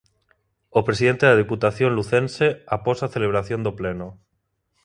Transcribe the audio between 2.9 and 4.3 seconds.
a celebración do pleno.